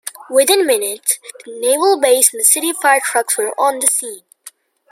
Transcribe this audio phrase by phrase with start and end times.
[0.31, 4.23] Within minutes, naval base and city fire trucks were on the scene.